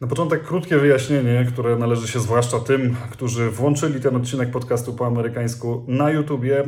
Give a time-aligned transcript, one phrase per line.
[0.00, 5.06] Na początek krótkie wyjaśnienie, które należy się zwłaszcza tym, którzy włączyli ten odcinek podcastu po
[5.06, 6.64] amerykańsku na YouTubie.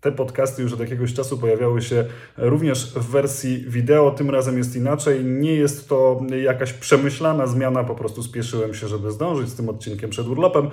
[0.00, 2.04] Te podcasty już od jakiegoś czasu pojawiały się
[2.36, 4.10] również w wersji wideo.
[4.10, 5.24] Tym razem jest inaczej.
[5.24, 10.10] Nie jest to jakaś przemyślana zmiana, po prostu spieszyłem się, żeby zdążyć z tym odcinkiem
[10.10, 10.70] przed urlopem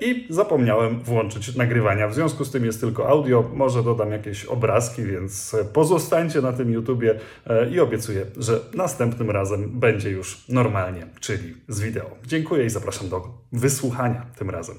[0.00, 2.08] i zapomniałem włączyć nagrywania.
[2.08, 3.50] W związku z tym jest tylko audio.
[3.54, 7.14] Może dodam jakieś obrazki, więc pozostańcie na tym YouTubie
[7.70, 12.10] i obiecuję, że następnym razem będzie już normalnie czyli z wideo.
[12.26, 14.76] Dziękuję i zapraszam do wysłuchania tym razem.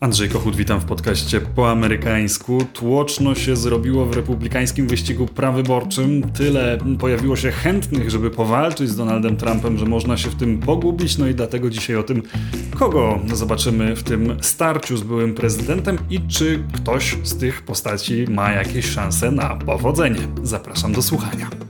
[0.00, 2.64] Andrzej Kochut, witam w podcaście po amerykańsku.
[2.72, 6.32] Tłoczno się zrobiło w republikańskim wyścigu prawyborczym.
[6.32, 11.18] Tyle pojawiło się chętnych, żeby powalczyć z Donaldem Trumpem, że można się w tym pogubić.
[11.18, 12.22] No i dlatego dzisiaj o tym,
[12.78, 18.52] kogo zobaczymy w tym starciu z byłym prezydentem i czy ktoś z tych postaci ma
[18.52, 20.28] jakieś szanse na powodzenie.
[20.42, 21.65] Zapraszam do słuchania.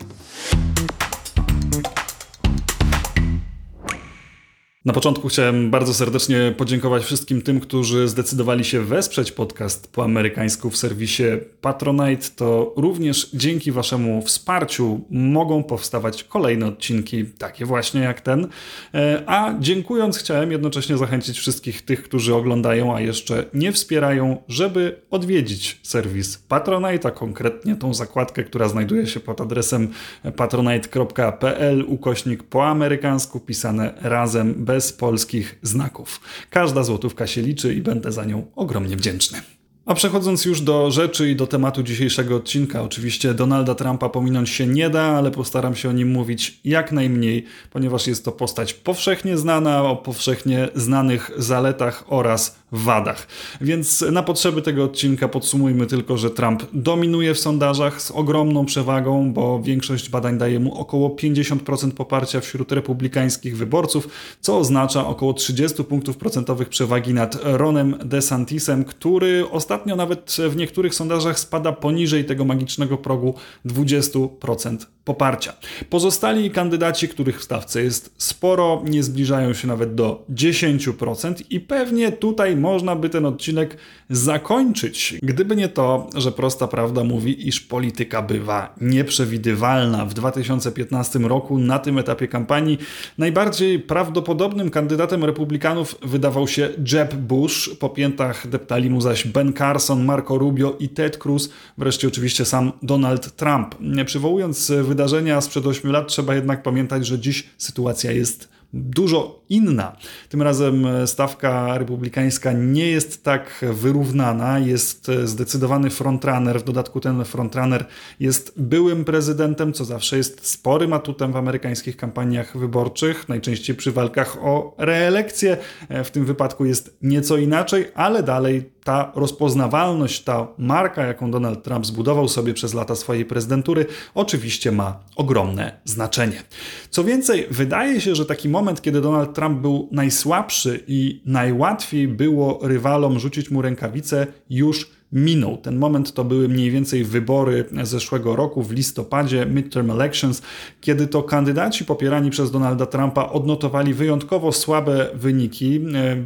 [4.87, 10.71] Na początku chciałem bardzo serdecznie podziękować wszystkim tym, którzy zdecydowali się wesprzeć podcast po amerykańsku
[10.71, 11.23] w serwisie
[11.61, 12.27] Patronite.
[12.37, 18.49] To również dzięki Waszemu wsparciu mogą powstawać kolejne odcinki, takie właśnie jak ten.
[18.95, 25.01] E, a dziękując, chciałem jednocześnie zachęcić wszystkich tych, którzy oglądają, a jeszcze nie wspierają, żeby
[25.11, 29.89] odwiedzić serwis Patronite, a konkretnie tą zakładkę, która znajduje się pod adresem
[30.37, 36.21] patronite.pl ukośnik po amerykańsku, pisane razem bez bez polskich znaków.
[36.51, 39.43] Każda złotówka się liczy i będę za nią ogromnie wdzięczny.
[39.87, 44.67] A przechodząc już do rzeczy i do tematu dzisiejszego odcinka, oczywiście Donalda Trumpa pominąć się
[44.67, 49.37] nie da, ale postaram się o nim mówić jak najmniej, ponieważ jest to postać powszechnie
[49.37, 53.27] znana, o powszechnie znanych zaletach oraz wadach.
[53.61, 59.33] Więc na potrzeby tego odcinka podsumujmy tylko, że Trump dominuje w sondażach z ogromną przewagą,
[59.33, 64.09] bo większość badań daje mu około 50% poparcia wśród republikańskich wyborców,
[64.41, 70.95] co oznacza około 30 punktów procentowych przewagi nad Ronem DeSantisem, który ostatnio nawet w niektórych
[70.95, 73.35] sondażach spada poniżej tego magicznego progu
[73.67, 75.53] 20% poparcia.
[75.91, 82.13] Pozostali kandydaci, których w stawce jest sporo, nie zbliżają się nawet do 10% i pewnie
[82.13, 83.77] tutaj można by ten odcinek
[84.11, 90.05] zakończyć, gdyby nie to, że prosta prawda mówi, iż polityka bywa nieprzewidywalna.
[90.07, 92.79] W 2015 roku na tym etapie kampanii
[93.19, 100.05] najbardziej prawdopodobnym kandydatem republikanów wydawał się Jeb Bush, po piętach deptali mu zaś Ben Carson,
[100.05, 103.75] Marco Rubio i Ted Cruz, wreszcie oczywiście sam Donald Trump.
[104.07, 104.96] Przywołując wydarzenia
[105.41, 109.97] sprzed 8 lat, trzeba jednak pamiętać, że dziś sytuacja jest dużo inna.
[110.29, 117.87] Tym razem stawka republikańska nie jest tak wyrównana, jest zdecydowany frontrunner, w dodatku ten frontrunner
[118.21, 124.37] jest byłym prezydentem, co zawsze jest sporym atutem w amerykańskich kampaniach wyborczych, najczęściej przy walkach
[124.41, 125.57] o reelekcję.
[126.05, 131.87] W tym wypadku jest nieco inaczej, ale dalej ta rozpoznawalność, ta marka, jaką Donald Trump
[131.87, 136.43] zbudował sobie przez lata swojej prezydentury, oczywiście ma ogromne znaczenie.
[136.91, 142.59] Co więcej, wydaje się, że taki moment, kiedy Donald Trump był najsłabszy i najłatwiej było
[142.63, 145.57] rywalom rzucić mu rękawice, już minął.
[145.57, 150.43] Ten moment to były mniej więcej wybory zeszłego roku w listopadzie, midterm elections,
[150.81, 155.81] kiedy to kandydaci popierani przez Donalda Trumpa odnotowali wyjątkowo słabe wyniki.
[155.95, 156.17] E,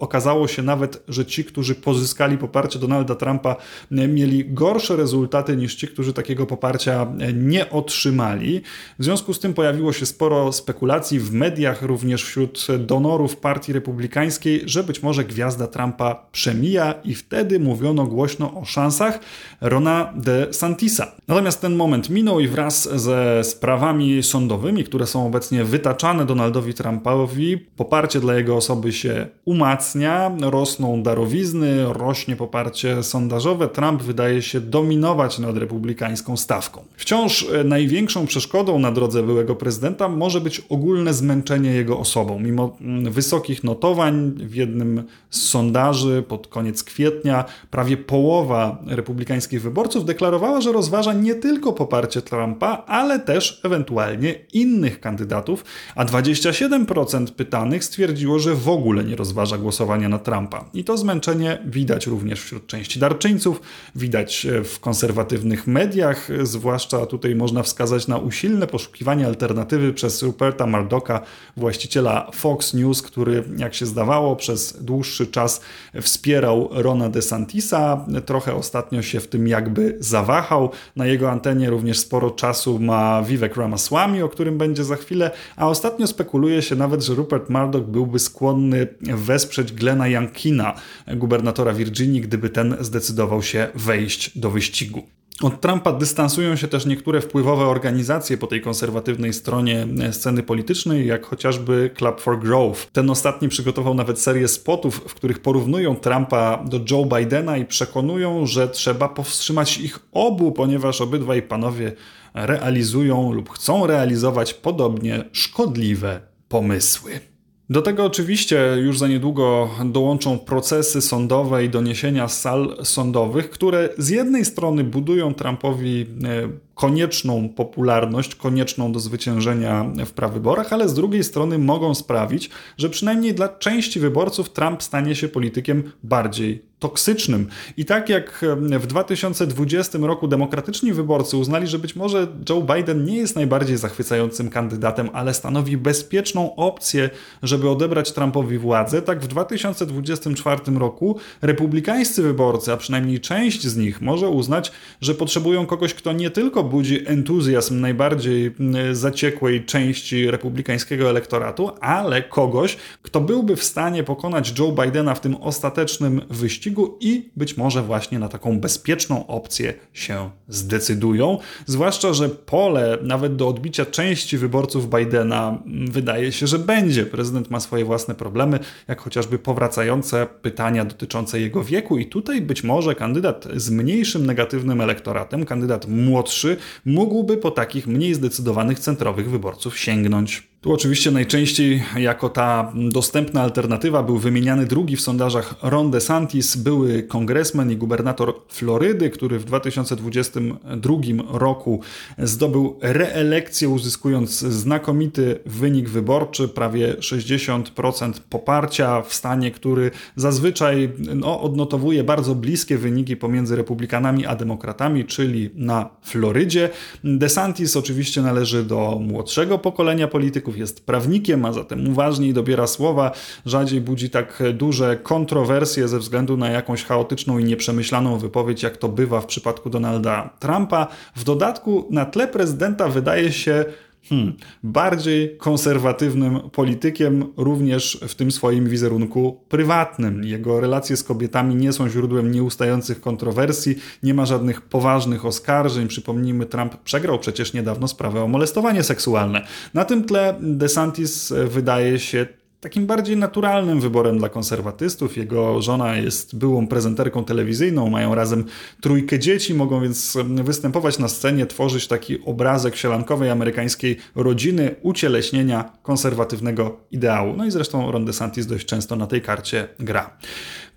[0.00, 3.56] okazało się nawet, że ci, którzy pozyskali poparcie Donalda Trumpa,
[3.90, 8.60] e, mieli gorsze rezultaty niż ci, którzy takiego poparcia e, nie otrzymali.
[8.98, 14.62] W związku z tym pojawiło się sporo spekulacji w mediach, również wśród donorów Partii Republikańskiej,
[14.64, 19.20] że być może gwiazda Trumpa przemija i wtedy mówiono głośno, głośno o szansach
[19.60, 21.12] Rona de Santisa.
[21.28, 27.58] Natomiast ten moment minął i wraz ze sprawami sądowymi, które są obecnie wytaczane Donaldowi Trumpowi,
[27.58, 33.68] poparcie dla jego osoby się umacnia, rosną darowizny, rośnie poparcie sondażowe.
[33.68, 36.84] Trump wydaje się dominować nad republikańską stawką.
[36.96, 42.38] Wciąż największą przeszkodą na drodze byłego prezydenta może być ogólne zmęczenie jego osobą.
[42.38, 42.76] Mimo
[43.10, 50.72] wysokich notowań w jednym z sondaży pod koniec kwietnia prawie połowa republikańskich wyborców deklarowała, że
[50.72, 55.64] rozważa nie tylko poparcie Trumpa, ale też ewentualnie innych kandydatów,
[55.94, 60.64] a 27% pytanych stwierdziło, że w ogóle nie rozważa głosowania na Trumpa.
[60.74, 63.60] I to zmęczenie widać również wśród części darczyńców,
[63.94, 71.20] widać w konserwatywnych mediach, zwłaszcza tutaj można wskazać na usilne poszukiwanie alternatywy przez Ruperta Murdocha,
[71.56, 75.60] właściciela Fox News, który, jak się zdawało, przez dłuższy czas
[76.00, 80.70] wspierał Rona DeSantisa, trochę ostatnio się w tym jakby zawahał.
[80.96, 85.68] Na jego antenie również sporo czasu ma Vivek Ramaswamy, o którym będzie za chwilę, a
[85.68, 90.74] ostatnio spekuluje się nawet, że Rupert Murdoch byłby skłonny wesprzeć Glena Yankina,
[91.16, 95.19] gubernatora Virginii, gdyby ten zdecydował się wejść do wyścigu.
[95.42, 101.26] Od Trumpa dystansują się też niektóre wpływowe organizacje po tej konserwatywnej stronie sceny politycznej, jak
[101.26, 102.86] chociażby Club for Growth.
[102.92, 108.46] Ten ostatni przygotował nawet serię spotów, w których porównują Trumpa do Joe Bidena i przekonują,
[108.46, 111.92] że trzeba powstrzymać ich obu, ponieważ obydwaj panowie
[112.34, 117.29] realizują lub chcą realizować podobnie szkodliwe pomysły.
[117.70, 123.88] Do tego oczywiście już za niedługo dołączą procesy sądowe i doniesienia z sal sądowych, które
[123.98, 126.48] z jednej strony budują Trumpowi e,
[126.80, 133.34] konieczną popularność, konieczną do zwyciężenia w prawyborach, ale z drugiej strony mogą sprawić, że przynajmniej
[133.34, 137.48] dla części wyborców Trump stanie się politykiem bardziej toksycznym.
[137.76, 138.44] I tak jak
[138.78, 144.50] w 2020 roku demokratyczni wyborcy uznali, że być może Joe Biden nie jest najbardziej zachwycającym
[144.50, 147.10] kandydatem, ale stanowi bezpieczną opcję,
[147.42, 154.00] żeby odebrać Trumpowi władzę, tak w 2024 roku republikańscy wyborcy, a przynajmniej część z nich
[154.00, 158.54] może uznać, że potrzebują kogoś, kto nie tylko budzi entuzjazm najbardziej
[158.92, 165.36] zaciekłej części republikańskiego elektoratu, ale kogoś, kto byłby w stanie pokonać Joe Bidena w tym
[165.36, 171.38] ostatecznym wyścigu i być może właśnie na taką bezpieczną opcję się zdecydują.
[171.66, 175.58] Zwłaszcza, że pole nawet do odbicia części wyborców Bidena
[175.90, 177.06] wydaje się, że będzie.
[177.06, 178.58] Prezydent ma swoje własne problemy,
[178.88, 184.80] jak chociażby powracające pytania dotyczące jego wieku, i tutaj być może kandydat z mniejszym negatywnym
[184.80, 190.49] elektoratem, kandydat młodszy, mógłby po takich mniej zdecydowanych centrowych wyborców sięgnąć.
[190.60, 197.02] Tu oczywiście najczęściej jako ta dostępna alternatywa był wymieniany drugi w sondażach Ron DeSantis, były
[197.02, 200.94] kongresmen i gubernator Florydy, który w 2022
[201.28, 201.80] roku
[202.18, 212.04] zdobył reelekcję, uzyskując znakomity wynik wyborczy, prawie 60% poparcia w stanie, który zazwyczaj no, odnotowuje
[212.04, 216.70] bardzo bliskie wyniki pomiędzy republikanami a demokratami, czyli na Florydzie.
[217.04, 223.12] DeSantis oczywiście należy do młodszego pokolenia polityków, jest prawnikiem, a zatem uważniej dobiera słowa,
[223.46, 228.88] rzadziej budzi tak duże kontrowersje ze względu na jakąś chaotyczną i nieprzemyślaną wypowiedź, jak to
[228.88, 230.86] bywa w przypadku Donalda Trumpa.
[231.16, 233.64] W dodatku na tle prezydenta wydaje się
[234.08, 234.32] Hmm,
[234.62, 240.24] bardziej konserwatywnym politykiem, również w tym swoim wizerunku prywatnym.
[240.24, 245.88] Jego relacje z kobietami nie są źródłem nieustających kontrowersji, nie ma żadnych poważnych oskarżeń.
[245.88, 249.46] Przypomnijmy, Trump przegrał przecież niedawno sprawę o molestowanie seksualne.
[249.74, 252.26] Na tym tle DeSantis wydaje się
[252.60, 255.16] takim bardziej naturalnym wyborem dla konserwatystów.
[255.16, 258.44] Jego żona jest byłą prezenterką telewizyjną, mają razem
[258.80, 266.80] trójkę dzieci, mogą więc występować na scenie, tworzyć taki obrazek sielankowej amerykańskiej rodziny, ucieleśnienia konserwatywnego
[266.90, 267.36] ideału.
[267.36, 270.16] No i zresztą Ron DeSantis dość często na tej karcie gra.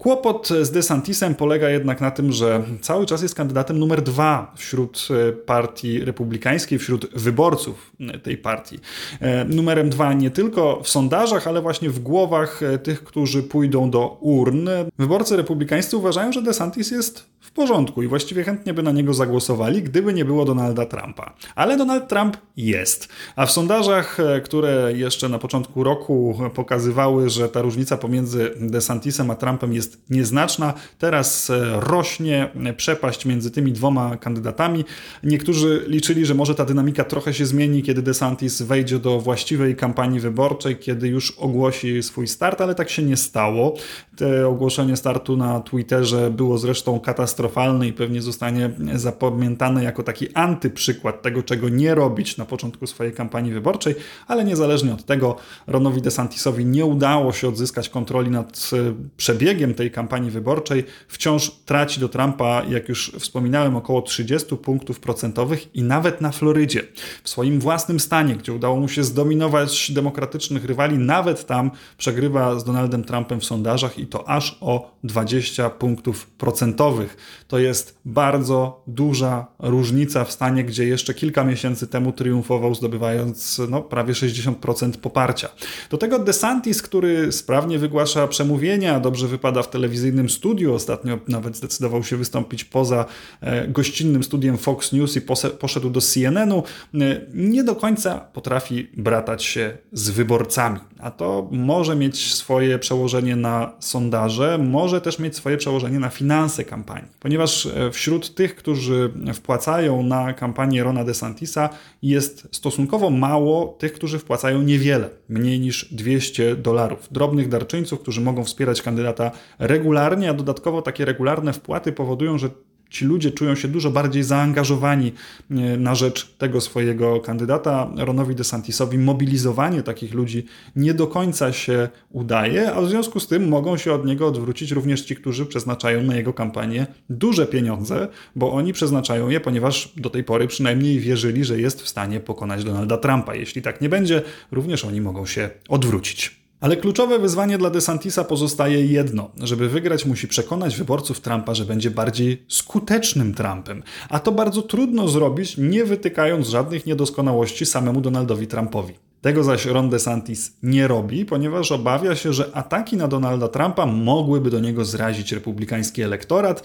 [0.04, 5.08] Kłopot z DeSantisem polega jednak na tym, że cały czas jest kandydatem numer dwa wśród
[5.30, 8.80] e, partii republikańskiej, wśród wyborców e, tej partii.
[9.20, 14.18] E, numerem dwa nie tylko w sondażach, ale właśnie w głowach tych, którzy pójdą do
[14.22, 14.70] urn.
[15.00, 19.84] Wyborcy republikańscy uważają, że DeSantis jest w porządku i właściwie chętnie by na niego zagłosowali,
[19.84, 21.34] gdyby nie było Donalda Trumpa.
[21.56, 23.10] Ale Donald Trump jest.
[23.36, 29.36] A w sondażach, które jeszcze na początku roku pokazywały, że ta różnica pomiędzy DeSantisem a
[29.36, 30.74] Trumpem jest nieznaczna.
[31.00, 34.86] Teraz e, rośnie przepaść między tymi dwoma kandydatami.
[35.24, 40.20] Niektórzy liczyli, że może ta dynamika trochę się zmieni, kiedy DeSantis wejdzie do właściwej kampanii
[40.20, 43.76] wyborczej, kiedy już ogłosi swój start, ale tak się nie stało.
[44.16, 51.22] Te ogłoszenie startu na Twitterze było zresztą katastrofalne i pewnie zostanie zapamiętane jako taki antyprzykład
[51.22, 53.96] tego, czego nie robić na początku swojej kampanii wyborczej,
[54.28, 55.36] ale niezależnie od tego
[55.68, 61.52] Ronowi DeSantisowi nie udało się odzyskać kontroli nad e, przebiegiem tej tej kampanii wyborczej wciąż
[61.66, 66.82] traci do Trumpa, jak już wspominałem, około 30 punktów procentowych i nawet na Florydzie,
[67.24, 72.64] w swoim własnym stanie, gdzie udało mu się zdominować demokratycznych rywali, nawet tam przegrywa z
[72.64, 77.18] Donaldem Trumpem w sondażach i to aż o 20 punktów procentowych.
[77.48, 83.82] To jest bardzo duża różnica w stanie, gdzie jeszcze kilka miesięcy temu triumfował, zdobywając no,
[83.82, 85.50] prawie 60% poparcia.
[85.90, 90.74] Do tego DeSantis, który sprawnie wygłasza przemówienia, dobrze wypada w telewizyjnym studiu.
[90.74, 93.06] Ostatnio nawet zdecydował się wystąpić poza
[93.42, 95.22] e, gościnnym studiem Fox News i
[95.60, 96.64] poszedł do CNN-u.
[96.94, 100.80] E, nie do końca potrafi bratać się z wyborcami.
[101.00, 106.64] A to może mieć swoje przełożenie na sondaże, może też mieć swoje przełożenie na finanse
[106.64, 107.10] kampanii.
[107.20, 111.70] Ponieważ e, wśród tych, którzy wpłacają na kampanię Rona DeSantisa
[112.02, 117.08] jest stosunkowo mało tych, którzy wpłacają niewiele, mniej niż 200 dolarów.
[117.12, 122.50] Drobnych darczyńców, którzy mogą wspierać kandydata regularnie, a dodatkowo takie regularne wpłaty powodują, że
[122.94, 125.14] ci ludzie czują się dużo bardziej zaangażowani
[125.52, 127.92] e, na rzecz tego swojego kandydata.
[127.98, 130.46] Ronowi DeSantisowi mobilizowanie takich ludzi
[130.76, 134.72] nie do końca się udaje, a w związku z tym mogą się od niego odwrócić
[134.72, 140.10] również ci, którzy przeznaczają na jego kampanię duże pieniądze, bo oni przeznaczają je, ponieważ do
[140.10, 143.36] tej pory przynajmniej wierzyli, że jest w stanie pokonać Donalda Trumpa.
[143.36, 146.43] Jeśli tak nie będzie, również oni mogą się odwrócić.
[146.64, 149.32] Ale kluczowe wyzwanie dla DeSantisa pozostaje jedno.
[149.38, 153.84] Żeby wygrać, musi przekonać wyborców Trumpa, że będzie bardziej skutecznym Trumpem.
[154.10, 158.94] A to bardzo trudno zrobić, nie wytykając żadnych niedoskonałości samemu Donaldowi Trumpowi.
[159.22, 164.50] Tego zaś Ron DeSantis nie robi, ponieważ obawia się, że ataki na Donalda Trumpa mogłyby
[164.50, 166.64] do niego zrazić republikański elektorat,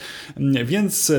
[0.65, 1.13] więc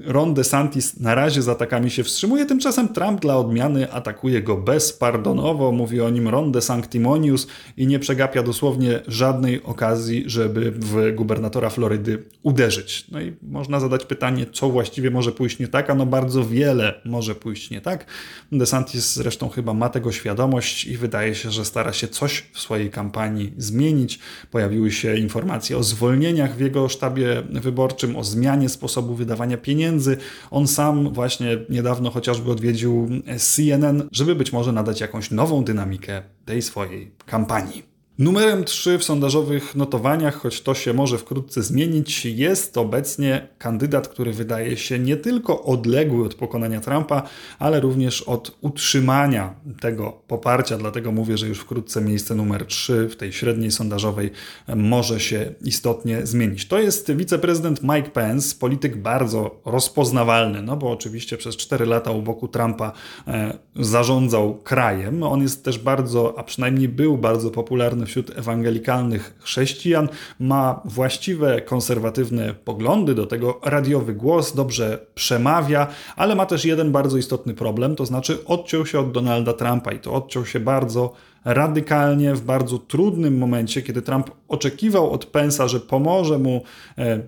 [0.00, 5.72] Ron DeSantis na razie z atakami się wstrzymuje, tymczasem Trump dla odmiany atakuje go bezpardonowo,
[5.72, 7.46] mówi o nim Ron DeSanctimonius
[7.76, 13.10] i nie przegapia dosłownie żadnej okazji, żeby w gubernatora Florydy uderzyć.
[13.10, 17.00] No i można zadać pytanie, co właściwie może pójść nie tak, a no bardzo wiele
[17.04, 18.06] może pójść nie tak.
[18.52, 22.90] DeSantis zresztą chyba ma tego świadomość i wydaje się, że stara się coś w swojej
[22.90, 24.18] kampanii zmienić.
[24.50, 30.16] Pojawiły się informacje o zwolnieniach w jego sztabie wyborczym, o zmianie sposobu wydawania pieniędzy, pieniędzy.
[30.50, 36.62] On sam właśnie niedawno chociażby odwiedził CNN, żeby być może nadać jakąś nową dynamikę tej
[36.62, 37.93] swojej kampanii.
[38.18, 44.32] Numerem 3 w sondażowych notowaniach, choć to się może wkrótce zmienić, jest obecnie kandydat, który
[44.32, 47.22] wydaje się nie tylko odległy od pokonania Trumpa,
[47.58, 50.78] ale również od utrzymania tego poparcia.
[50.78, 54.30] Dlatego mówię, że już wkrótce miejsce numer 3 w tej średniej sondażowej
[54.76, 56.68] może się istotnie zmienić.
[56.68, 62.22] To jest wiceprezydent Mike Pence, polityk bardzo rozpoznawalny, no bo oczywiście przez 4 lata u
[62.22, 62.92] boku Trumpa
[63.26, 65.22] e, zarządzał krajem.
[65.22, 70.08] On jest też bardzo, a przynajmniej był bardzo popularny wśród ewangelikalnych chrześcijan,
[70.40, 77.16] ma właściwe konserwatywne poglądy, do tego radiowy głos, dobrze przemawia, ale ma też jeden bardzo
[77.16, 81.12] istotny problem, to znaczy odciął się od Donalda Trumpa i to odciął się bardzo
[81.44, 86.62] radykalnie w bardzo trudnym momencie, kiedy Trump oczekiwał od Pensa, że pomoże mu
[86.98, 87.20] e,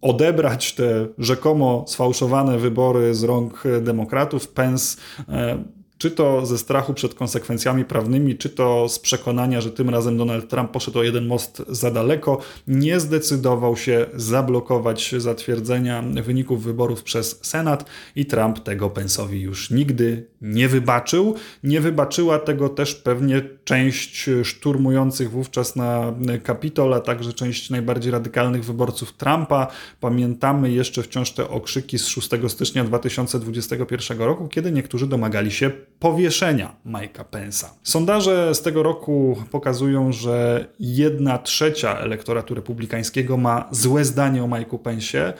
[0.00, 4.48] odebrać te rzekomo sfałszowane wybory z rąk demokratów.
[4.48, 4.96] Pence
[5.28, 5.64] e,
[5.98, 10.48] czy to ze strachu przed konsekwencjami prawnymi, czy to z przekonania, że tym razem Donald
[10.48, 17.38] Trump poszedł o jeden most za daleko, nie zdecydował się zablokować zatwierdzenia wyników wyborów przez
[17.42, 17.84] Senat
[18.16, 21.34] i Trump tego Pence'owi już nigdy nie wybaczył.
[21.62, 28.64] Nie wybaczyła tego też pewnie część szturmujących wówczas na Kapitol, a także część najbardziej radykalnych
[28.64, 29.66] wyborców Trumpa.
[30.00, 35.70] Pamiętamy jeszcze wciąż te okrzyki z 6 stycznia 2021 roku, kiedy niektórzy domagali się
[36.04, 37.66] powieszenia Mike'a Pence'a.
[37.82, 44.78] Sondaże z tego roku pokazują, że jedna trzecia elektoratu republikańskiego ma złe zdanie o Mike'u
[44.78, 45.32] Pence'ie.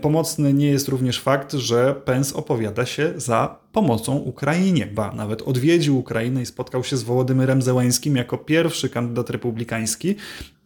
[0.00, 5.98] Pomocny nie jest również fakt, że Pence opowiada się za pomocą Ukrainie, ba nawet odwiedził
[5.98, 10.16] Ukrainę i spotkał się z Wołodymyrem Zełańskim jako pierwszy kandydat republikański,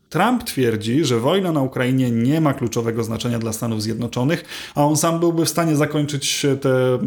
[0.08, 4.96] Trump twierdzi, że wojna na Ukrainie nie ma kluczowego znaczenia dla Stanów Zjednoczonych, a on
[4.96, 6.98] sam byłby w stanie zakończyć te, e,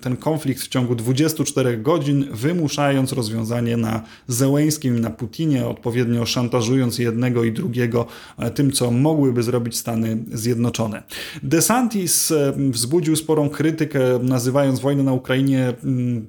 [0.00, 7.44] ten konflikt w ciągu 24 godzin, wymuszając rozwiązanie na Zełeńskim, na Putinie, odpowiednio szantażując jednego
[7.44, 8.06] i drugiego
[8.38, 11.02] e, tym, co mogłyby zrobić Stany Zjednoczone.
[11.42, 15.74] DeSantis e, wzbudził sporą krytykę, nazywając wojnę na Ukrainie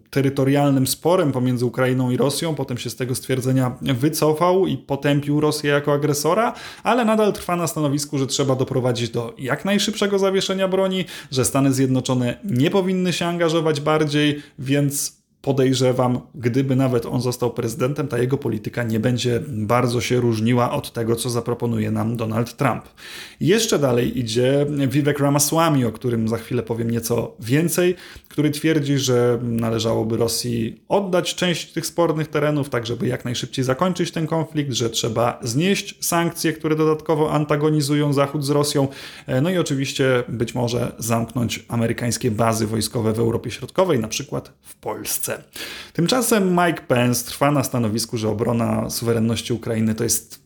[0.10, 2.56] terytorialnym sporem pomiędzy Ukrainą i Rosją.
[2.56, 6.54] Potem się z tego stwierdzenia wycofał i potępił Rosję jako agresora,
[6.84, 11.74] ale nadal trwa na stanowisku, że trzeba doprowadzić do jak najszybszego zawieszenia broni, że Stany
[11.74, 18.38] Zjednoczone nie powinny się angażować bardziej, więc podejrzewam, gdyby nawet on został prezydentem, ta jego
[18.38, 22.84] polityka nie będzie bardzo się różniła od tego, co zaproponuje nam Donald Trump.
[23.40, 27.96] Jeszcze dalej idzie Vivek Ramaswamy, o którym za chwilę powiem nieco więcej,
[28.40, 34.12] który twierdzi, że należałoby Rosji oddać część tych spornych terenów, tak żeby jak najszybciej zakończyć
[34.12, 38.88] ten konflikt, że trzeba znieść sankcje, które dodatkowo antagonizują Zachód z Rosją,
[39.42, 44.76] no i oczywiście być może zamknąć amerykańskie bazy wojskowe w Europie Środkowej, na przykład w
[44.76, 45.44] Polsce.
[45.94, 50.40] Tymczasem Mike Pence trwa na stanowisku, że obrona suwerenności Ukrainy to jest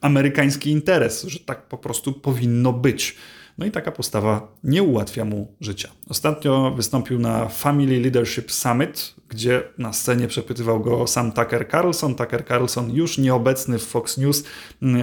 [0.00, 3.16] amerykański interes, że tak po prostu powinno być.
[3.58, 5.88] No i taka postawa nie ułatwia mu życia.
[6.08, 12.14] Ostatnio wystąpił na Family Leadership Summit, gdzie na scenie przepytywał go sam Tucker Carlson.
[12.14, 14.44] Tucker Carlson już nieobecny w Fox News,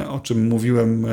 [0.09, 1.05] o czym mówiłem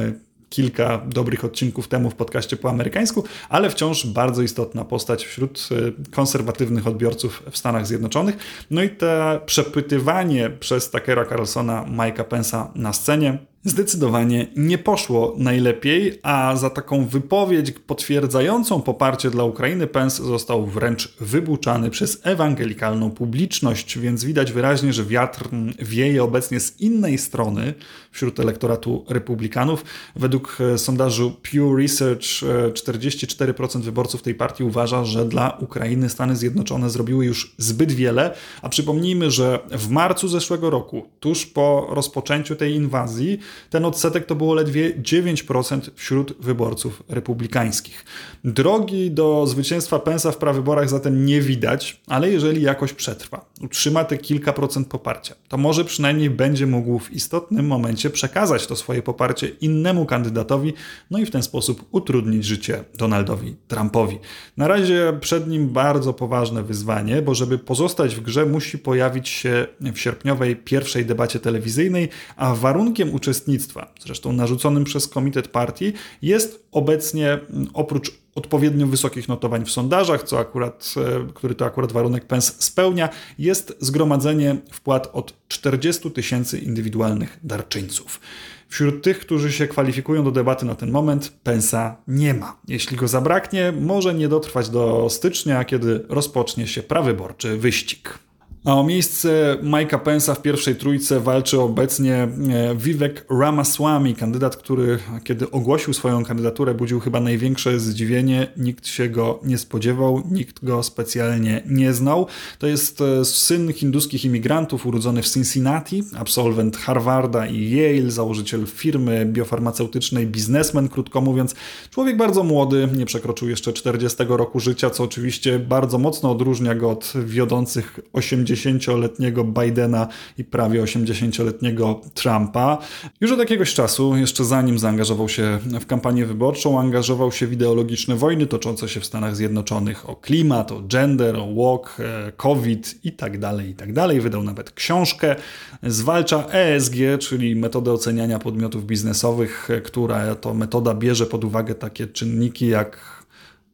[0.52, 6.10] kilka dobrych odcinków temu w podcaście po amerykańsku, ale wciąż bardzo istotna postać wśród e,
[6.10, 8.36] konserwatywnych odbiorców w Stanach Zjednoczonych.
[8.70, 16.18] No i to przepytywanie przez Tuckera Carlsona Mike'a Pence'a na scenie zdecydowanie nie poszło najlepiej,
[16.22, 23.98] a za taką wypowiedź potwierdzającą poparcie dla Ukrainy Pence został wręcz wybuczany przez ewangelikalną publiczność,
[23.98, 27.74] więc widać wyraźnie, że wiatr wieje obecnie z innej strony
[28.10, 29.84] wśród elektoratu republikanów.
[30.16, 32.26] Według e, sondażu Pew Research
[32.72, 38.34] 44% e, wyborców tej partii uważa, że dla Ukrainy Stany Zjednoczone zrobiły już zbyt wiele,
[38.62, 43.38] a przypomnijmy, że w marcu zeszłego roku, tuż po rozpoczęciu tej inwazji,
[43.70, 48.04] ten odsetek to było ledwie 9% wśród wyborców republikańskich.
[48.44, 54.18] Drogi do zwycięstwa Pensa w prawyborach zatem nie widać, ale jeżeli jakoś przetrwa, utrzyma te
[54.18, 59.48] kilka procent poparcia, to może przynajmniej będzie mógł w istotnym momencie przekazać to swoje poparcie
[59.48, 60.72] innemu kandydatowi,
[61.10, 64.18] no i w ten sposób utrudnić życie Donaldowi Trumpowi.
[64.56, 69.66] Na razie przed nim bardzo poważne wyzwanie, bo żeby pozostać w grze, musi pojawić się
[69.80, 76.66] w sierpniowej pierwszej debacie telewizyjnej, a warunkiem uczestnictwa uczestnictwa, zresztą narzuconym przez Komitet Partii, jest
[76.72, 82.26] obecnie mm, oprócz odpowiednio wysokich notowań w sondażach, co akurat, e, który to akurat warunek
[82.26, 83.08] Pence spełnia,
[83.38, 88.20] jest zgromadzenie wpłat od 40 tysięcy indywidualnych darczyńców.
[88.68, 92.56] Wśród tych, którzy się kwalifikują do debaty na ten moment, Pensa nie ma.
[92.68, 98.18] Jeśli go zabraknie, może nie dotrwać do stycznia, kiedy rozpocznie się prawyborczy wyścig.
[98.64, 102.28] A o miejsce Mike'a Pence'a w pierwszej trójce walczy obecnie e,
[102.76, 108.46] Vivek Ramaswamy, kandydat, który kiedy ogłosił swoją kandydaturę budził chyba największe zdziwienie.
[108.56, 112.26] Nikt się go nie spodziewał, nikt go specjalnie nie znał.
[112.58, 119.26] To jest e, syn hinduskich imigrantów urodzony w Cincinnati, absolwent Harvarda i Yale, założyciel firmy
[119.26, 121.54] biofarmaceutycznej, biznesmen, krótko mówiąc.
[121.90, 126.90] Człowiek bardzo młody, nie przekroczył jeszcze 40 roku życia, co oczywiście bardzo mocno odróżnia go
[126.90, 132.78] od wiodących 80 80-letniego Bidena i prawie 80-letniego Trumpa.
[133.20, 138.16] Już od jakiegoś czasu, jeszcze zanim zaangażował się w kampanię wyborczą, angażował się w ideologiczne
[138.16, 143.12] wojny toczące się w Stanach Zjednoczonych o klimat, o gender, o walk, e, COVID i
[143.12, 143.92] tak dalej, i tak.
[144.20, 145.36] Wydał nawet książkę.
[145.82, 152.06] Zwalcza ESG, czyli metodę oceniania podmiotów biznesowych, e, która to metoda bierze pod uwagę takie
[152.06, 153.21] czynniki jak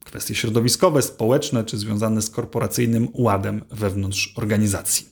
[0.08, 5.06] kwestie środowiskowe, społeczne czy związane z korporacyjnym ładem wewnątrz organizacji.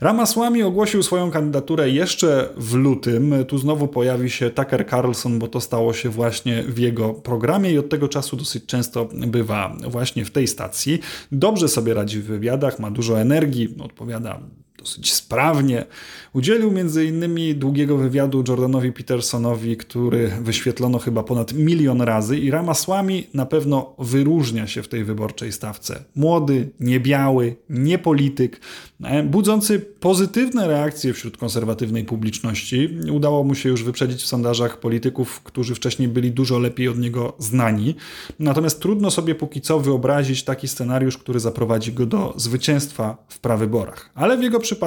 [0.00, 3.34] Ramaswamy ogłosił swoją kandydaturę jeszcze w lutym.
[3.48, 7.78] Tu znowu pojawi się Tucker Carlson, bo to stało się właśnie w jego programie i
[7.78, 11.00] od tego czasu dosyć często bywa właśnie w tej stacji.
[11.32, 14.40] Dobrze sobie radzi w wywiadach, ma dużo energii, odpowiada
[14.88, 15.84] dosyć sprawnie.
[16.32, 17.58] Udzielił m.in.
[17.58, 24.66] długiego wywiadu Jordanowi Petersonowi, który wyświetlono chyba ponad milion razy i Ramaswamy na pewno wyróżnia
[24.66, 26.04] się w tej wyborczej stawce.
[26.16, 28.60] Młody, niebiały, niepolityk,
[29.04, 32.88] e, budzący pozytywne reakcje wśród konserwatywnej publiczności.
[33.12, 37.36] Udało mu się już wyprzedzić w sondażach polityków, którzy wcześniej byli dużo lepiej od niego
[37.38, 37.94] znani.
[38.38, 44.10] Natomiast trudno sobie póki co wyobrazić taki scenariusz, który zaprowadzi go do zwycięstwa w prawyborach.
[44.14, 44.77] Ale w jego przypadku,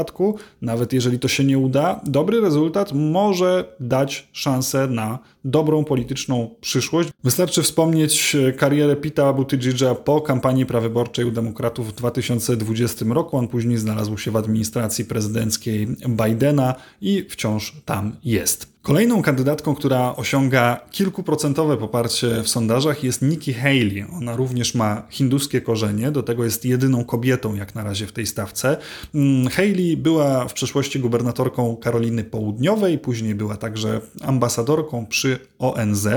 [0.61, 7.09] nawet jeżeli to się nie uda, dobry rezultat może dać szansę na dobrą polityczną przyszłość.
[7.23, 13.37] Wystarczy wspomnieć karierę Pita Buttigiega po kampanii prawyborczej u demokratów w 2020 roku.
[13.37, 18.70] On później znalazł się w administracji prezydenckiej Bidena i wciąż tam jest.
[18.81, 24.05] Kolejną kandydatką, która osiąga kilkuprocentowe poparcie w sondażach jest Nikki Haley.
[24.17, 28.25] Ona również ma hinduskie korzenie, do tego jest jedyną kobietą jak na razie w tej
[28.25, 28.77] stawce.
[29.15, 36.07] Mm, Haley była w przeszłości gubernatorką Karoliny Południowej, później była także ambasadorką przy ONZ.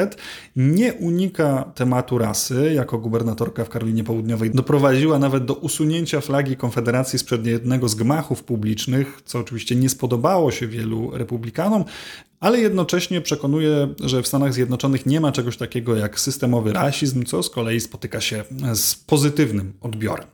[0.57, 2.73] Nie unika tematu rasy.
[2.75, 8.45] Jako gubernatorka w Karolinie Południowej doprowadziła nawet do usunięcia flagi Konfederacji sprzed jednego z gmachów
[8.45, 11.85] publicznych, co oczywiście nie spodobało się wielu republikanom,
[12.45, 17.43] ale jednocześnie przekonuje, że w Stanach Zjednoczonych nie ma czegoś takiego jak systemowy rasizm, co
[17.43, 20.27] z kolei spotyka się z pozytywnym odbiorem.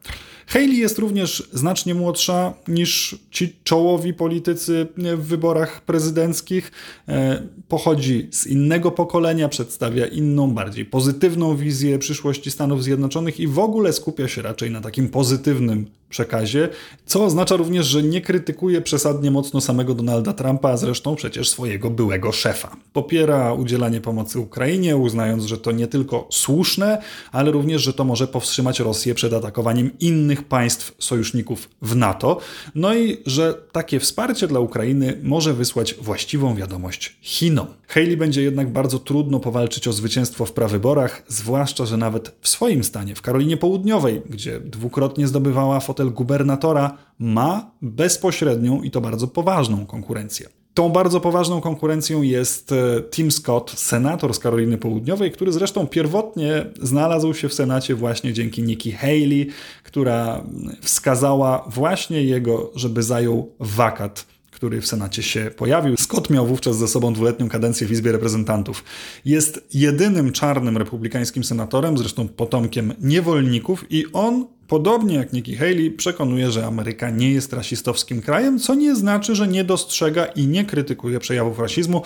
[0.46, 6.72] Haley jest również znacznie młodsza niż ci czołowi politycy w wyborach prezydenckich.
[7.08, 13.58] E, pochodzi z innego pokolenia, przedstawia inną, bardziej pozytywną wizję przyszłości Stanów Zjednoczonych i w
[13.58, 16.68] ogóle skupia się raczej na takim pozytywnym przekazie,
[17.06, 21.90] co oznacza również, że nie krytykuje przesadnie mocno samego Donalda Trumpa, a zresztą przecież swojego
[21.90, 22.76] byłego szefa.
[22.92, 28.28] Popiera udzielanie pomocy Ukrainie, uznając, że to nie tylko słuszne, ale również, że to może
[28.28, 32.38] powstrzymać Rosję przed atakowaniem innych państw sojuszników w NATO,
[32.74, 37.66] no i że takie wsparcie dla Ukrainy może wysłać właściwą wiadomość Chinom.
[37.88, 42.84] Haley będzie jednak bardzo trudno powalczyć o zwycięstwo w prawyborach, zwłaszcza, że nawet w swoim
[42.84, 50.48] stanie, w Karolinie Południowej, gdzie dwukrotnie zdobywała gubernatora, ma bezpośrednią i to bardzo poważną konkurencję.
[50.74, 52.76] Tą bardzo poważną konkurencją jest e,
[53.10, 58.62] Tim Scott, senator z Karoliny Południowej, który zresztą pierwotnie znalazł się w Senacie właśnie dzięki
[58.62, 59.46] Nikki Haley,
[59.82, 60.44] która
[60.80, 64.26] wskazała właśnie jego, żeby zajął wakat
[64.60, 65.96] który w Senacie się pojawił.
[65.96, 68.84] Scott miał wówczas ze sobą dwuletnią kadencję w Izbie Reprezentantów.
[69.24, 76.50] Jest jedynym czarnym republikańskim senatorem, zresztą potomkiem niewolników, i on Podobnie jak Nikki Haley przekonuje,
[76.50, 81.18] że Ameryka nie jest rasistowskim krajem, co nie znaczy, że nie dostrzega i nie krytykuje
[81.18, 82.02] przejawów rasizmu.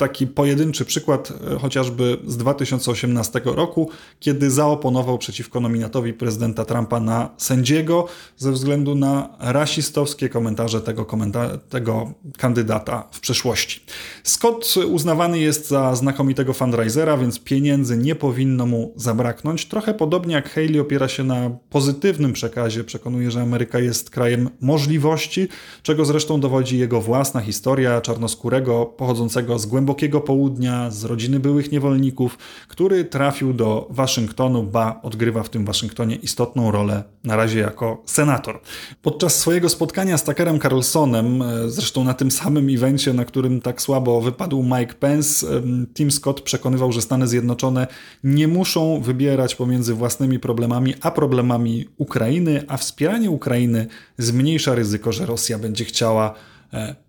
[0.00, 7.30] Taki pojedynczy przykład e, chociażby z 2018 roku, kiedy zaoponował przeciwko nominatowi prezydenta Trumpa na
[7.36, 13.80] sędziego ze względu na rasistowskie komentarze tego, komenta tego kandydata w przeszłości.
[14.24, 19.66] Scott uznawany jest za znakomitego fundraisera, więc pieniędzy nie powinno mu zabraknąć.
[19.66, 25.48] Trochę podobnie jak Haley opiera się na pozytywnym przekazie, przekonuje, że Ameryka jest krajem możliwości,
[25.82, 31.72] czego zresztą dowodzi jego własna historia czarnoskórego pochodzącego z głębokiego głębokiego południa, z rodziny byłych
[31.72, 38.02] niewolników, który trafił do Waszyngtonu, ba odgrywa w tym Waszyngtonie istotną rolę na razie jako
[38.06, 38.60] senator.
[39.02, 43.82] Podczas swojego spotkania z Tuckerem Carlsonem, e, zresztą na tym samym evencie, na którym tak
[43.82, 45.46] słabo wypadł Mike Pence,
[45.94, 47.86] Tim Scott przekonywał, że Stany Zjednoczone
[48.24, 53.86] nie muszą wybierać pomiędzy własnymi problemami a problemami Ukrainy, a wspieranie Ukrainy
[54.18, 56.34] zmniejsza ryzyko, że Rosja będzie chciała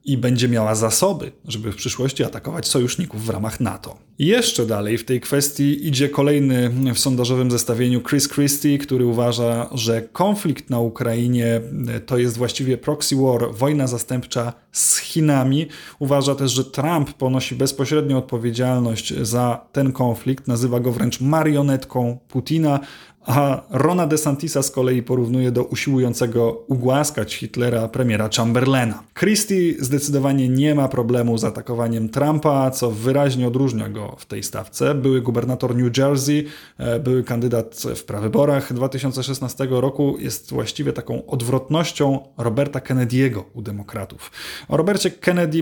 [0.05, 3.97] i będzie miała zasoby, żeby w przyszłości atakować sojuszników w ramach NATO.
[4.19, 10.01] Jeszcze dalej w tej kwestii idzie kolejny w sondażowym zestawieniu Chris Christie, który uważa, że
[10.01, 15.67] konflikt na Ukrainie e, to jest właściwie proxy war, wojna zastępcza z Chinami.
[15.99, 22.79] Uważa też, że Trump ponosi bezpośrednią odpowiedzialność za ten konflikt, nazywa go wręcz marionetką Putina,
[23.25, 29.03] a Rona DeSantisa z kolei porównuje do usiłującego ugłaskać Hitlera premiera Chamberlaina.
[29.19, 34.95] Christie zdecydowanie nie ma problemu z atakowaniem Trumpa, co wyraźnie odróżnia go w tej stawce.
[34.95, 36.45] Były gubernator New Jersey,
[36.77, 44.31] e, były kandydat w prawyborach 2016 roku, jest właściwie taką odwrotnością Roberta Kennedy'ego u demokratów.
[44.69, 45.61] O Robercie Kennedy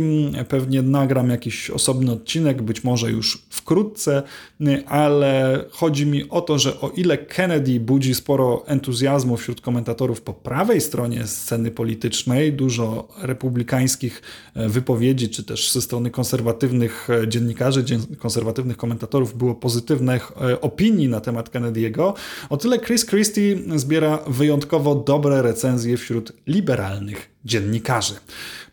[0.50, 4.24] pewnie nagram jakiś osobny odcinek, być może już wkrótce,
[4.88, 10.22] ale chodzi mi o to, że o ile Kennedy Kennedy budzi sporo entuzjazmu wśród komentatorów
[10.22, 14.22] po prawej stronie sceny politycznej, dużo republikańskich
[14.56, 17.84] e, wypowiedzi, czy też ze strony konserwatywnych e, dziennikarzy,
[18.20, 22.14] konserwatywnych komentatorów było pozytywnych e, opinii na temat Kennedy'ego,
[22.50, 28.14] o tyle Chris Christie zbiera wyjątkowo dobre recenzje wśród liberalnych dziennikarzy.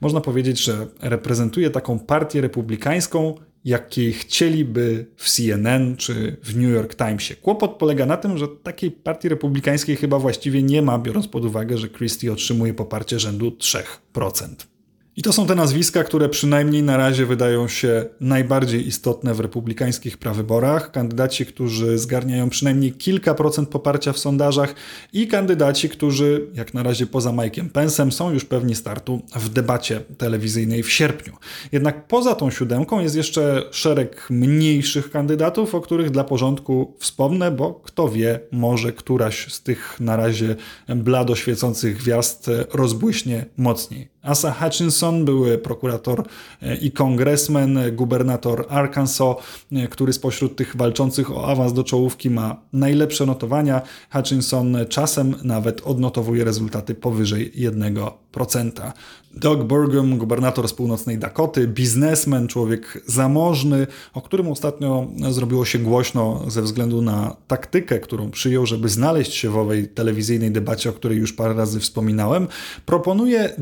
[0.01, 3.35] Można powiedzieć, że reprezentuje taką partię republikańską,
[3.66, 7.37] jakiej chcieliby w CNN czy w New York Timesie.
[7.37, 11.79] Kłopot polega na tym, że takiej partii republikańskiej chyba właściwie nie ma, biorąc pod uwagę,
[11.79, 14.76] że Christie otrzymuje poparcie rzędu 3%.
[15.18, 20.18] I to są te nazwiska, które przynajmniej na razie wydają się najbardziej istotne w republikańskich
[20.18, 20.90] prawyborach.
[20.90, 24.74] Kandydaci, którzy zgarniają przynajmniej kilka procent poparcia w sondażach
[25.12, 30.00] i kandydaci, którzy, jak na razie poza Mike'iem Pence'em, są już pewni startu w debacie
[30.18, 31.33] telewizyjnej w sierpniu.
[31.72, 37.74] Jednak poza tą siódemką jest jeszcze szereg mniejszych kandydatów, o których dla porządku wspomnę, bo
[37.74, 40.57] kto wie, może któraś z tych na razie
[40.88, 44.15] blado świecących gwiazd rozbłyśnie mocniej.
[44.27, 46.25] Asa Hutchinson, były prokurator
[46.62, 49.37] e, i kongresmen, gubernator Arkansas,
[49.73, 53.83] e, który spośród tych walczących o awans do czołówki ma najlepsze notowania.
[54.12, 58.93] Hutchinson czasem nawet odnotowuje rezultaty powyżej 1%.
[59.37, 66.45] Doug Burgum, gubernator z północnej Dakoty, biznesmen, człowiek zamożny, o którym ostatnio zrobiło się głośno
[66.49, 71.19] ze względu na taktykę, którą przyjął, żeby znaleźć się w owej telewizyjnej debacie, o której
[71.19, 72.49] już parę razy wspominałem,
[72.87, 73.55] proponuje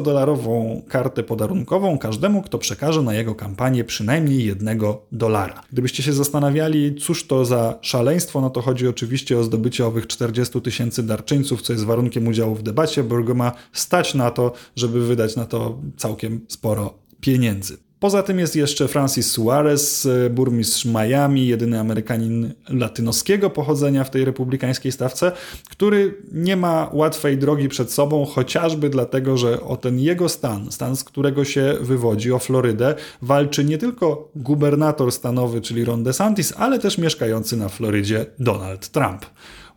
[0.00, 5.62] 20-dolarową kartę podarunkową każdemu, kto przekaże na jego kampanię przynajmniej jednego dolara.
[5.72, 10.60] Gdybyście się zastanawiali, cóż to za szaleństwo, no to chodzi oczywiście o zdobycie owych 40
[10.60, 13.04] tysięcy darczyńców, co jest warunkiem udziału w debacie.
[13.04, 17.85] Burguma stać na to, żeby wydać na to całkiem sporo pieniędzy.
[18.00, 24.24] Poza tym jest jeszcze Francis Suarez, e, burmistrz Miami, jedyny Amerykanin latynoskiego pochodzenia w tej
[24.24, 25.32] republikańskiej stawce,
[25.70, 30.96] który nie ma łatwej drogi przed sobą, chociażby dlatego, że o ten jego stan, stan
[30.96, 36.78] z którego się wywodzi, o Florydę, walczy nie tylko gubernator stanowy, czyli Ron DeSantis, ale
[36.78, 39.26] też mieszkający na Florydzie Donald Trump.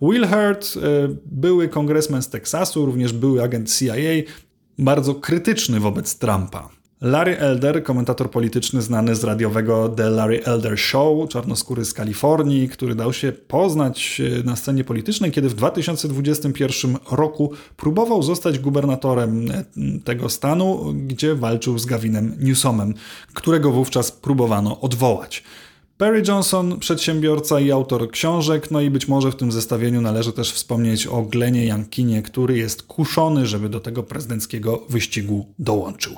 [0.02, 0.80] Will Hurt, e,
[1.26, 3.94] były kongresmen z Teksasu, również były agent CIA,
[4.78, 6.79] bardzo krytyczny wobec Trumpa.
[7.02, 12.96] Larry Elder, komentator polityczny znany z radiowego The Larry Elder Show, czarnoskóry z Kalifornii, który
[12.96, 19.64] dał się poznać e, na scenie politycznej, kiedy w 2021 roku próbował zostać gubernatorem e,
[20.04, 22.94] tego stanu, gdzie walczył z Gavinem Newsomem,
[23.34, 25.44] którego wówczas próbowano odwołać.
[26.00, 30.52] Perry Johnson, przedsiębiorca i autor książek, no i być może w tym zestawieniu należy też
[30.52, 36.16] wspomnieć o Glenie Jankinie, który jest kuszony, żeby do tego prezydenckiego wyścigu dołączył.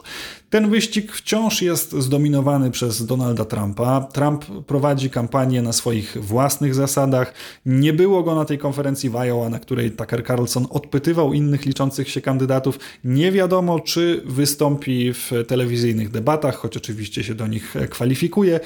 [0.49, 4.01] Ten wyścig wciąż jest zdominowany przez Donalda Trumpa.
[4.01, 7.33] Trump prowadzi kampanię na swoich własnych zasadach.
[7.65, 12.09] Nie było go na tej konferencji w Iowa, na której Tucker Carlson odpytywał innych liczących
[12.09, 12.79] się kandydatów.
[13.03, 18.59] Nie wiadomo, czy wystąpi w telewizyjnych debatach, choć oczywiście się do nich kwalifikuje.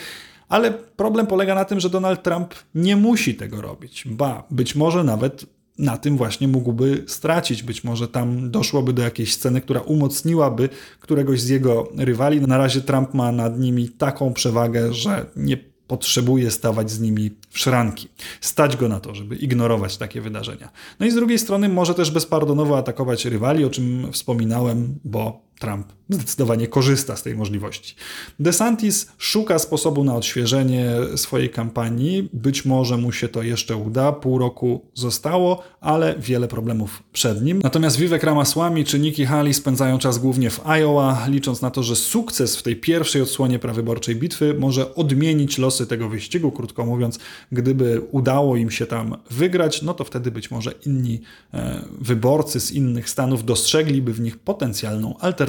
[0.49, 4.03] Ale problem polega na tym, że Donald Trump nie musi tego robić.
[4.07, 5.45] Ba, być może nawet
[5.77, 7.63] na tym właśnie mógłby stracić.
[7.63, 12.41] Być może tam doszłoby do jakiejś sceny, która umocniłaby któregoś z jego rywali.
[12.41, 17.59] Na razie Trump ma nad nimi taką przewagę, że nie potrzebuje stawać z nimi w
[17.59, 18.07] szranki.
[18.41, 20.69] Stać go na to, żeby ignorować takie wydarzenia.
[20.99, 25.87] No i z drugiej strony może też bezpardonowo atakować rywali, o czym wspominałem, bo Trump
[26.09, 27.95] zdecydowanie korzysta z tej możliwości.
[28.39, 32.29] DeSantis szuka sposobu na odświeżenie swojej kampanii.
[32.33, 34.11] Być może mu się to jeszcze uda.
[34.11, 37.59] Pół roku zostało, ale wiele problemów przed nim.
[37.63, 41.95] Natomiast Vivek Ramaswamy czy Nikki Haley spędzają czas głównie w Iowa, licząc na to, że
[41.95, 46.51] sukces w tej pierwszej odsłonie prawyborczej bitwy może odmienić losy tego wyścigu.
[46.51, 47.19] Krótko mówiąc,
[47.51, 51.21] gdyby udało im się tam wygrać, no to wtedy być może inni
[51.53, 55.44] e, wyborcy z innych stanów dostrzegliby w nich potencjalną alternatywę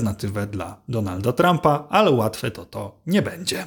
[0.47, 3.67] dla Donalda Trumpa, ale łatwe to to nie będzie.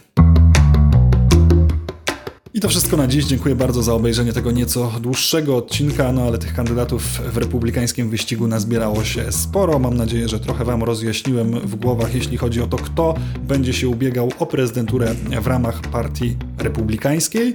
[2.59, 3.25] I to wszystko na dziś.
[3.25, 8.47] Dziękuję bardzo za obejrzenie tego nieco dłuższego odcinka, no ale tych kandydatów w republikańskim wyścigu
[8.47, 9.79] nazbierało się sporo.
[9.79, 13.13] Mam nadzieję, że trochę Wam rozjaśniłem w głowach, jeśli chodzi o to, kto
[13.47, 17.53] będzie się ubiegał o prezydenturę w ramach partii republikańskiej.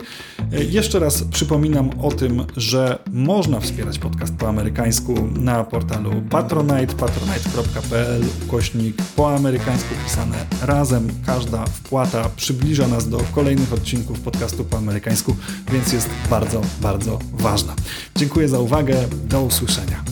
[0.71, 8.23] Jeszcze raz przypominam o tym, że można wspierać podcast po amerykańsku na portalu Patronite, patronite.pl,
[8.47, 11.09] ukośnik po amerykańsku pisane razem.
[11.27, 15.37] Każda wpłata przybliża nas do kolejnych odcinków podcastu po amerykańsku,
[15.73, 17.75] więc jest bardzo, bardzo ważna.
[18.17, 19.09] Dziękuję za uwagę.
[19.25, 20.05] Do usłyszenia.